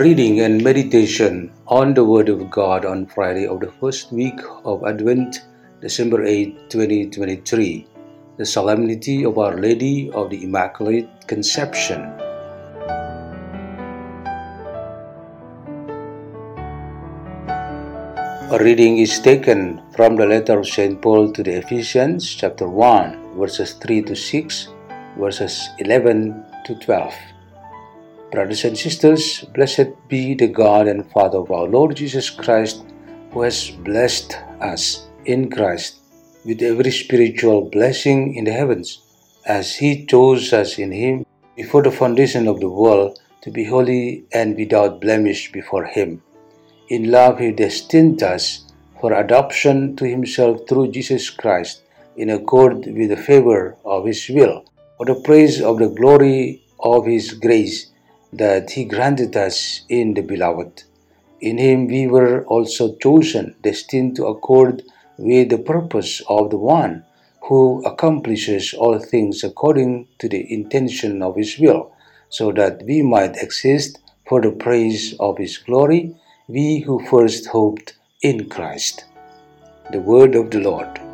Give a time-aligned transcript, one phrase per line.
[0.00, 4.82] Reading and meditation on the Word of God on Friday of the first week of
[4.82, 5.46] Advent,
[5.80, 7.86] December 8, 2023,
[8.36, 12.00] the Solemnity of Our Lady of the Immaculate Conception.
[18.50, 21.00] A reading is taken from the letter of St.
[21.00, 24.68] Paul to the Ephesians, chapter 1, verses 3 to 6,
[25.16, 27.14] verses 11 to 12.
[28.34, 32.82] Brothers and sisters, blessed be the God and Father of our Lord Jesus Christ,
[33.30, 36.00] who has blessed us in Christ
[36.44, 38.98] with every spiritual blessing in the heavens,
[39.46, 41.24] as He chose us in Him
[41.54, 46.20] before the foundation of the world to be holy and without blemish before Him.
[46.88, 48.64] In love, He destined us
[49.00, 51.84] for adoption to Himself through Jesus Christ,
[52.16, 54.64] in accord with the favor of His will,
[54.96, 57.93] for the praise of the glory of His grace
[58.36, 60.84] that He granted us in the Beloved.
[61.40, 64.82] In Him we were also chosen, destined to accord
[65.16, 67.04] with the purpose of the one
[67.42, 71.92] who accomplishes all things according to the intention of His will,
[72.28, 76.16] so that we might exist for the praise of His glory,
[76.48, 79.04] we who first hoped in Christ.
[79.92, 81.13] The Word of the Lord.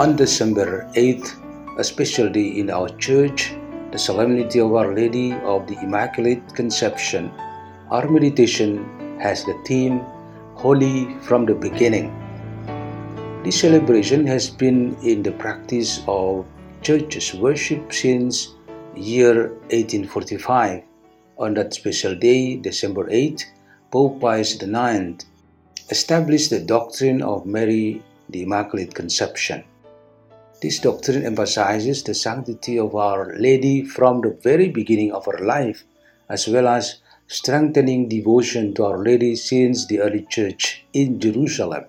[0.00, 1.36] On December 8th,
[1.76, 3.52] a special day in our church,
[3.92, 7.30] the Solemnity of Our Lady of the Immaculate Conception,
[7.90, 8.88] our meditation
[9.20, 9.98] has the theme
[10.54, 12.08] Holy from the Beginning.
[13.44, 16.46] This celebration has been in the practice of
[16.80, 18.54] church's worship since
[18.96, 20.82] year 1845.
[21.36, 23.52] On that special day, December 8,
[23.90, 25.22] Pope Pius IX
[25.90, 29.62] established the doctrine of Mary the Immaculate Conception.
[30.62, 35.84] This doctrine emphasizes the sanctity of Our Lady from the very beginning of her life,
[36.28, 36.96] as well as
[37.28, 41.84] strengthening devotion to Our Lady since the early church in Jerusalem.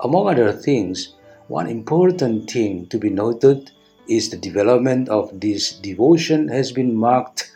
[0.00, 1.14] Among other things,
[1.46, 3.70] one important thing to be noted
[4.08, 7.52] is the development of this devotion has been marked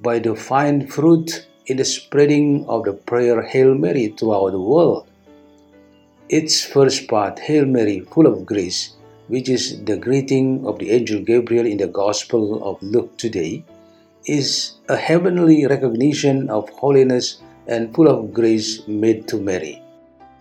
[0.00, 5.06] by the fine fruit in the spreading of the prayer Hail Mary throughout the world.
[6.30, 8.93] Its first part, Hail Mary, full of grace,
[9.28, 13.64] which is the greeting of the angel Gabriel in the Gospel of Luke today,
[14.26, 19.82] is a heavenly recognition of holiness and full of grace made to Mary.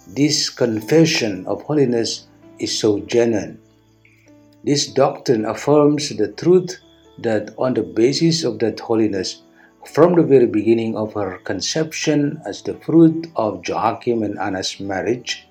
[0.07, 2.27] This confession of holiness
[2.59, 3.59] is so genuine.
[4.63, 6.79] This doctrine affirms the truth
[7.19, 9.41] that on the basis of that holiness,
[9.85, 15.47] from the very beginning of her conception as the fruit of Joachim and Anna's marriage,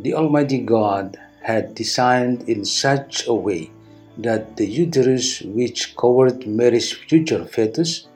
[0.00, 3.70] the Almighty God had designed in such a way
[4.18, 8.08] that the uterus which covered Mary's future fetus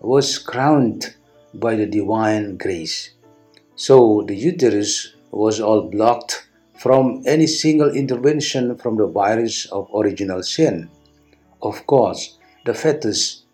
[0.00, 1.14] was crowned
[1.54, 3.10] by the divine grace.
[3.76, 10.42] So the uterus was all blocked from any single intervention from the virus of original
[10.42, 10.90] sin.
[11.62, 13.44] Of course, the fetus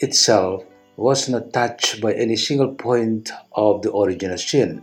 [0.00, 0.64] itself
[0.96, 4.82] was not touched by any single point of the original sin.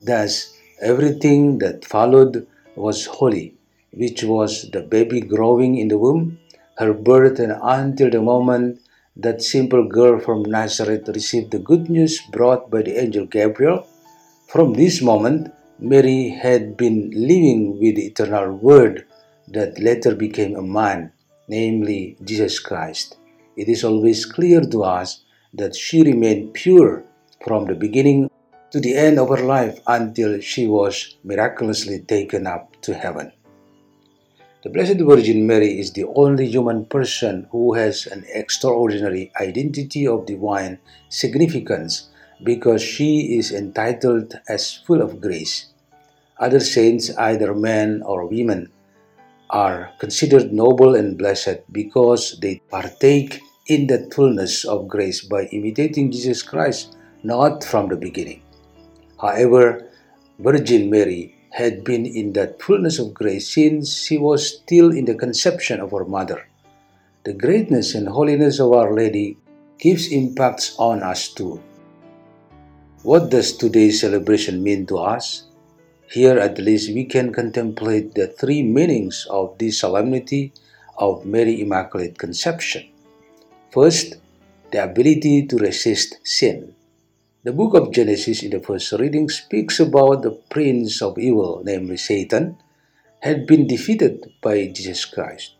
[0.00, 2.46] Thus, everything that followed
[2.76, 3.54] was holy,
[3.92, 6.38] which was the baby growing in the womb,
[6.78, 8.80] her birth, and until the moment
[9.16, 13.86] that simple girl from Nazareth received the good news brought by the angel Gabriel.
[14.48, 19.06] From this moment, Mary had been living with the eternal Word
[19.48, 21.12] that later became a man,
[21.48, 23.16] namely Jesus Christ.
[23.56, 27.04] It is always clear to us that she remained pure
[27.44, 28.30] from the beginning
[28.72, 33.30] to the end of her life until she was miraculously taken up to heaven.
[34.64, 40.24] The Blessed Virgin Mary is the only human person who has an extraordinary identity of
[40.24, 40.78] divine
[41.10, 42.08] significance
[42.42, 45.66] because she is entitled as full of grace.
[46.38, 48.72] Other saints, either men or women,
[49.50, 56.10] are considered noble and blessed because they partake in that fullness of grace by imitating
[56.10, 58.42] Jesus Christ, not from the beginning.
[59.22, 59.86] However,
[60.40, 65.14] Virgin Mary had been in that fullness of grace since she was still in the
[65.14, 66.48] conception of her mother.
[67.22, 69.38] The greatness and holiness of Our Lady
[69.78, 71.62] gives impacts on us too.
[73.04, 75.44] What does today's celebration mean to us?
[76.10, 80.52] Here at least we can contemplate the three meanings of this solemnity
[80.98, 82.90] of Mary Immaculate Conception.
[83.70, 84.18] First,
[84.72, 86.74] the ability to resist sin.
[87.44, 91.96] The book of Genesis in the first reading speaks about the prince of evil, namely
[91.96, 92.56] Satan,
[93.18, 95.54] had been defeated by Jesus Christ.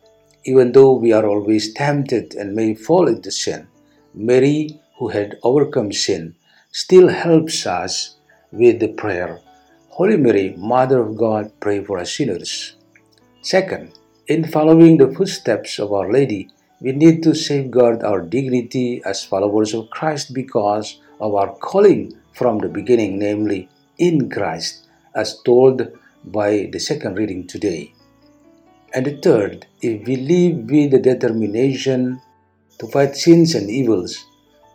[0.44, 3.66] Even though we are always tempted and may fall into sin,
[4.14, 6.36] Mary, who had overcome sin,
[6.70, 8.14] still helps us
[8.52, 9.40] with the prayer,
[9.88, 12.76] Holy Mary, Mother of God, pray for us sinners.
[13.40, 13.98] Second,
[14.28, 16.48] in following the footsteps of Our Lady,
[16.80, 22.68] we need to safeguard our dignity as followers of Christ because our calling from the
[22.68, 25.86] beginning, namely in Christ, as told
[26.24, 27.94] by the second reading today.
[28.94, 32.20] And the third, if we live with the determination
[32.78, 34.26] to fight sins and evils,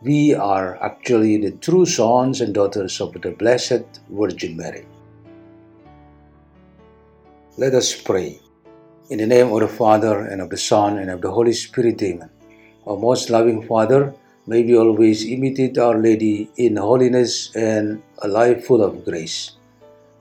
[0.02, 4.86] we are actually the true sons and daughters of the Blessed Virgin Mary.
[7.58, 8.40] Let us pray.
[9.10, 12.02] In the name of the Father, and of the Son, and of the Holy Spirit,
[12.04, 12.30] Amen.
[12.86, 14.14] Our most loving Father,
[14.48, 19.52] may we always imitate Our Lady in holiness and a life full of grace.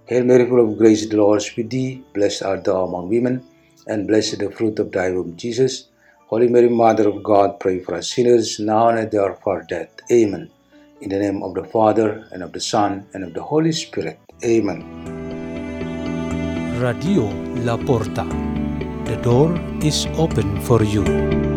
[0.06, 2.02] Hail Mary, full of grace, the Lord is with thee.
[2.12, 3.42] Blessed art thou among women,
[3.86, 5.88] and blessed the fruit of thy womb, Jesus.
[6.26, 9.46] Holy Mary, Mother of God, pray for us sinners, now and at the hour of
[9.46, 9.90] our death.
[10.10, 10.50] Amen.
[11.00, 14.18] In the name of the Father, and of the Son, and of the Holy Spirit.
[14.44, 14.82] Amen.
[16.80, 17.24] Radio
[17.64, 18.26] La Porta.
[19.04, 21.55] The door is open for you.